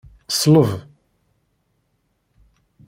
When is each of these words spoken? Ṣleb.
Ṣleb. 0.39 0.69